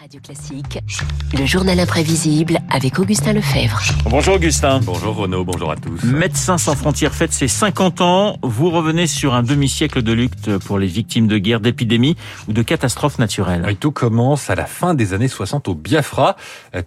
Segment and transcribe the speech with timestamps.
[0.00, 0.78] Radio Classique,
[1.38, 3.80] le journal imprévisible avec Augustin Lefebvre.
[4.04, 4.80] Bonjour Augustin.
[4.80, 6.02] Bonjour Renaud, bonjour à tous.
[6.04, 8.38] Médecins sans frontières fête ses 50 ans.
[8.42, 12.16] Vous revenez sur un demi-siècle de lutte pour les victimes de guerre, d'épidémies
[12.48, 13.64] ou de catastrophes naturelles.
[13.66, 16.36] Oui, tout commence à la fin des années 60 au Biafra,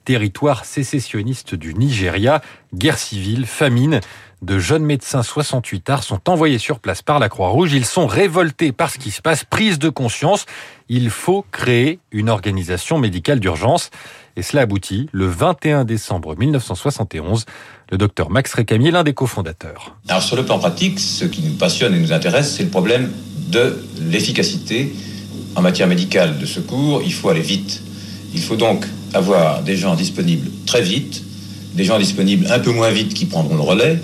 [0.03, 2.41] territoire sécessionniste du Nigeria.
[2.73, 4.01] Guerre civile, famine.
[4.43, 7.73] De jeunes médecins 68 arts sont envoyés sur place par la Croix-Rouge.
[7.73, 10.45] Ils sont révoltés par ce qui se passe, prise de conscience.
[10.89, 13.89] Il faut créer une organisation médicale d'urgence.
[14.35, 17.45] Et cela aboutit le 21 décembre 1971.
[17.89, 19.97] Le docteur Max Récamier, l'un des cofondateurs.
[20.07, 23.11] Alors sur le plan pratique, ce qui nous passionne et nous intéresse, c'est le problème
[23.47, 24.93] de l'efficacité
[25.55, 27.01] en matière médicale de secours.
[27.03, 27.81] Il faut aller vite.
[28.35, 31.23] Il faut donc avoir des gens disponibles très vite,
[31.73, 33.99] des gens disponibles un peu moins vite qui prendront le relais,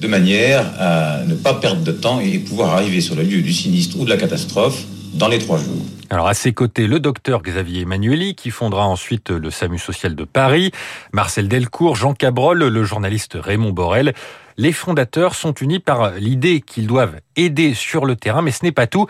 [0.00, 3.52] de manière à ne pas perdre de temps et pouvoir arriver sur le lieu du
[3.52, 4.84] sinistre ou de la catastrophe
[5.14, 5.82] dans les trois jours.
[6.10, 10.24] Alors à ses côtés, le docteur Xavier Emmanueli, qui fondera ensuite le SAMU social de
[10.24, 10.70] Paris,
[11.12, 14.14] Marcel Delcourt, Jean Cabrol, le journaliste Raymond Borel.
[14.56, 18.72] Les fondateurs sont unis par l'idée qu'ils doivent aider sur le terrain, mais ce n'est
[18.72, 19.06] pas tout.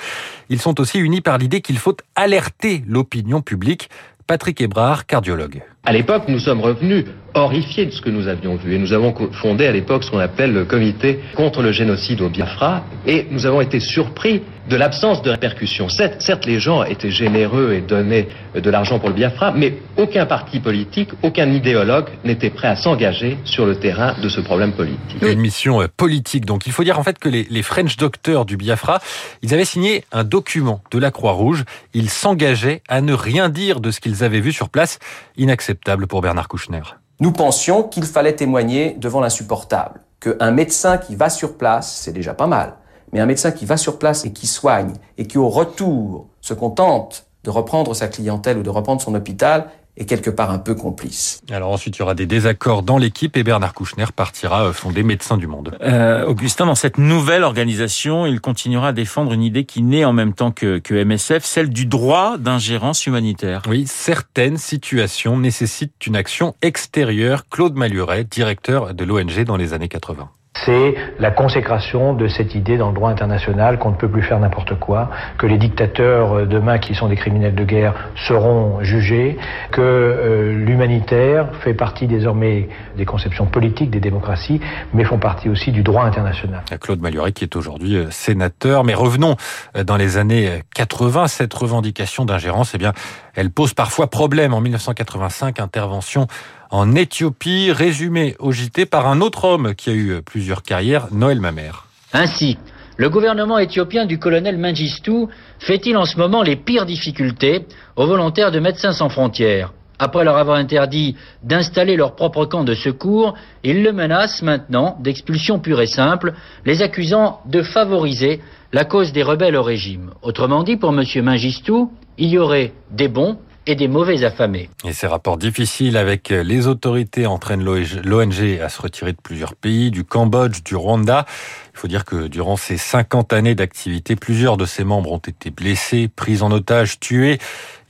[0.50, 3.88] Ils sont aussi unis par l'idée qu'il faut alerter l'opinion publique.
[4.26, 5.62] Patrick Ebrard, cardiologue.
[5.84, 9.14] À l'époque, nous sommes revenus horrifiés de ce que nous avions vu et nous avons
[9.32, 13.46] fondé à l'époque ce qu'on appelle le comité contre le génocide au Biafra et nous
[13.46, 15.88] avons été surpris de l'absence de répercussions.
[15.88, 20.60] Certes, les gens étaient généreux et donnaient de l'argent pour le Biafra, mais aucun parti
[20.60, 25.22] politique, aucun idéologue n'était prêt à s'engager sur le terrain de ce problème politique.
[25.22, 26.44] Une mission euh, politique.
[26.44, 29.00] Donc il faut dire en fait que les, les French doctors du Biafra,
[29.42, 31.64] ils avaient signé un document de la Croix-Rouge.
[31.94, 34.98] Ils s'engageaient à ne rien dire de ce qu'ils avaient vu sur place.
[35.36, 36.82] Inacceptable pour Bernard Kouchner.
[37.20, 42.32] Nous pensions qu'il fallait témoigner devant l'insupportable, qu'un médecin qui va sur place, c'est déjà
[42.32, 42.74] pas mal,
[43.12, 46.54] mais un médecin qui va sur place et qui soigne, et qui au retour se
[46.54, 50.74] contente de reprendre sa clientèle ou de reprendre son hôpital, est quelque part un peu
[50.74, 51.40] complice.
[51.50, 55.02] Alors ensuite, il y aura des désaccords dans l'équipe et Bernard Kouchner partira euh, fonder
[55.02, 55.76] Médecins du Monde.
[55.82, 60.12] Euh, Augustin, dans cette nouvelle organisation, il continuera à défendre une idée qui naît en
[60.12, 63.62] même temps que, que MSF, celle du droit d'ingérence humanitaire.
[63.68, 67.44] Oui, certaines situations nécessitent une action extérieure.
[67.50, 72.76] Claude Maluret, directeur de l'ONG dans les années 80 c'est la consécration de cette idée
[72.76, 76.78] dans le droit international qu'on ne peut plus faire n'importe quoi, que les dictateurs demain
[76.78, 79.38] qui sont des criminels de guerre seront jugés,
[79.70, 84.60] que euh, l'humanitaire fait partie désormais des conceptions politiques des démocraties,
[84.94, 86.62] mais font partie aussi du droit international.
[86.80, 89.36] Claude Maluret qui est aujourd'hui euh, sénateur, mais revenons
[89.76, 92.92] euh, dans les années 80, cette revendication d'ingérence, eh bien,
[93.34, 94.52] elle pose parfois problème.
[94.54, 96.26] En 1985, intervention
[96.70, 101.40] en Éthiopie, résumé au JT par un autre homme qui a eu plusieurs carrières, Noël
[101.40, 101.86] Mamère.
[102.12, 102.58] Ainsi,
[102.96, 105.26] le gouvernement éthiopien du colonel Mengistu
[105.58, 110.36] fait-il en ce moment les pires difficultés aux volontaires de Médecins sans frontières après leur
[110.36, 115.86] avoir interdit d'installer leur propre camp de secours, il le menace maintenant d'expulsion pure et
[115.86, 118.40] simple, les accusant de favoriser
[118.72, 120.12] la cause des rebelles au régime.
[120.22, 121.02] Autrement dit, pour M.
[121.24, 121.86] Mengistu,
[122.16, 124.70] il y aurait des bons et des mauvais affamés.
[124.84, 129.90] Et ces rapports difficiles avec les autorités entraînent l'ONG à se retirer de plusieurs pays,
[129.90, 131.26] du Cambodge, du Rwanda.
[131.74, 135.50] Il faut dire que durant ces 50 années d'activité, plusieurs de ses membres ont été
[135.50, 137.38] blessés, pris en otage, tués.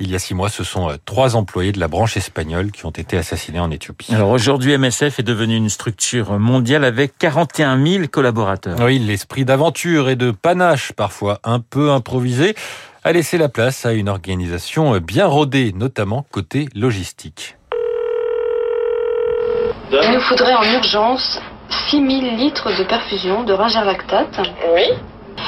[0.00, 2.91] Il y a six mois, ce sont trois employés de la branche espagnole qui ont
[2.91, 4.15] été assassinés en Éthiopie.
[4.15, 8.78] Alors aujourd'hui, MSF est devenu une structure mondiale avec 41 000 collaborateurs.
[8.81, 12.55] Oui, l'esprit d'aventure et de panache, parfois un peu improvisé,
[13.09, 17.57] a laissé la place à une organisation bien rodée, notamment côté logistique.
[19.91, 21.41] Il nous faudrait en urgence
[21.89, 24.39] 6000 litres de perfusion de lactate.
[24.75, 24.83] Oui.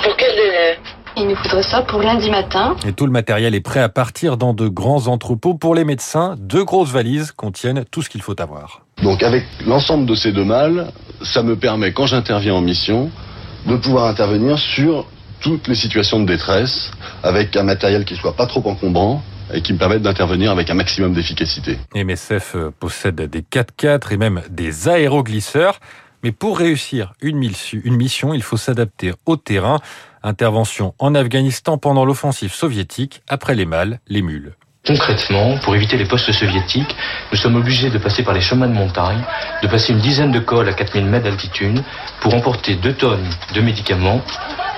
[0.03, 0.78] Pour quel délai?
[1.19, 2.76] Il nous faudrait ça pour lundi matin.
[2.87, 5.53] Et tout le matériel est prêt à partir dans de grands entrepôts.
[5.53, 8.87] Pour les médecins, deux grosses valises contiennent tout ce qu'il faut avoir.
[9.03, 10.91] Donc avec l'ensemble de ces deux mâles,
[11.22, 13.10] ça me permet, quand j'interviens en mission,
[13.66, 15.04] de pouvoir intervenir sur
[15.40, 16.90] toutes les situations de détresse
[17.22, 20.74] avec un matériel qui soit pas trop encombrant et qui me permette d'intervenir avec un
[20.74, 21.78] maximum d'efficacité.
[21.94, 25.80] MSF euh, possède des 4x4 et même des aéroglisseurs.
[26.22, 29.78] Mais pour réussir une mission, il faut s'adapter au terrain.
[30.22, 34.54] Intervention en Afghanistan pendant l'offensive soviétique, après les mâles, les mules.
[34.86, 36.94] Concrètement, pour éviter les postes soviétiques,
[37.32, 39.22] nous sommes obligés de passer par les chemins de montagne,
[39.62, 41.82] de passer une dizaine de cols à 4000 mètres d'altitude
[42.20, 44.22] pour emporter 2 tonnes de médicaments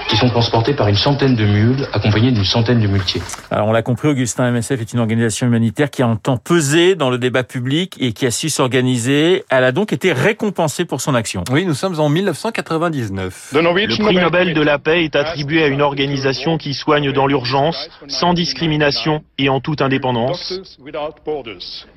[0.08, 3.22] qui sont transportés par une centaine de mules accompagnés d'une centaine de muletiers.
[3.50, 7.10] Alors on l'a compris, Augustin MSF est une organisation humanitaire qui a entend peser dans
[7.10, 9.44] le débat public et qui a su s'organiser.
[9.50, 11.44] Elle a donc été récompensée pour son action.
[11.50, 13.52] Oui, nous sommes en 1999.
[13.54, 17.88] Le prix Nobel de la paix est attribué à une organisation qui soigne dans l'urgence,
[18.08, 20.54] sans discrimination et en toute indépendance.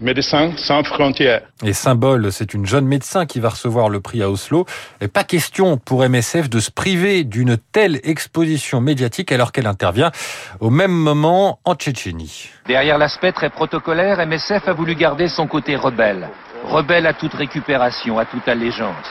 [0.01, 1.41] Médecins sans frontières.
[1.63, 4.65] Et symbole, c'est une jeune médecin qui va recevoir le prix à Oslo.
[5.01, 10.11] Et pas question pour MSF de se priver d'une telle exposition médiatique alors qu'elle intervient
[10.59, 12.49] au même moment en Tchétchénie.
[12.67, 16.29] Derrière l'aspect très protocolaire, MSF a voulu garder son côté rebelle.
[16.65, 19.05] Rebelle à toute récupération, à toute allégeance.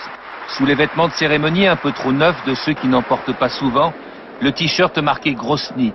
[0.48, 3.48] Sous les vêtements de cérémonie un peu trop neufs de ceux qui n'en portent pas
[3.48, 3.92] souvent,
[4.40, 5.92] le t-shirt marqué Grosny.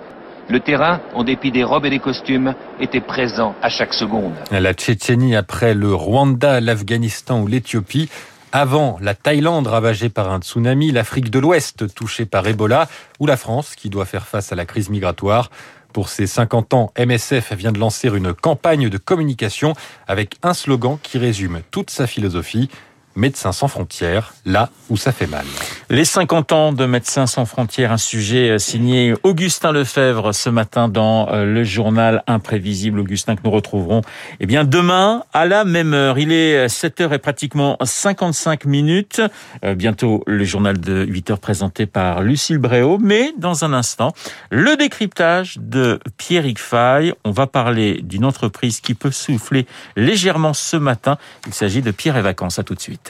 [0.48, 4.34] Le terrain, en dépit des robes et des costumes, était présent à chaque seconde.
[4.50, 8.08] La Tchétchénie après le Rwanda, l'Afghanistan ou l'Éthiopie.
[8.52, 12.88] Avant la Thaïlande ravagée par un tsunami, l'Afrique de l'Ouest touchée par Ebola
[13.20, 15.50] ou la France qui doit faire face à la crise migratoire.
[15.92, 19.74] Pour ses 50 ans, MSF vient de lancer une campagne de communication
[20.08, 22.68] avec un slogan qui résume toute sa philosophie.
[23.20, 25.44] Médecins sans frontières, là où ça fait mal.
[25.90, 31.28] Les 50 ans de Médecins sans frontières, un sujet signé Augustin Lefebvre ce matin dans
[31.30, 32.98] le journal Imprévisible.
[32.98, 34.00] Augustin que nous retrouverons
[34.40, 36.18] eh bien demain à la même heure.
[36.18, 39.20] Il est 7 heures et pratiquement 55 minutes.
[39.76, 42.98] bientôt le journal de 8 heures présenté par Lucille Bréau.
[42.98, 44.14] Mais dans un instant,
[44.50, 47.12] le décryptage de Pierrick Fay.
[47.24, 49.66] On va parler d'une entreprise qui peut souffler
[49.96, 51.18] légèrement ce matin.
[51.46, 52.58] Il s'agit de Pierre et Vacances.
[52.58, 53.09] À tout de suite.